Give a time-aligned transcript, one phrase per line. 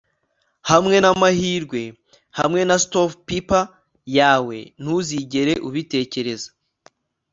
[0.69, 1.81] Hamwe namahirwe
[2.39, 3.59] hamwe na stovepipe
[4.17, 6.49] yawe Ntuzigere ubitekereza